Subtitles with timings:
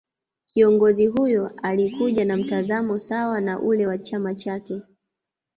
[0.45, 4.81] Kiongozi huyo Alikuja na mtazamo sawa na ule wa chama chake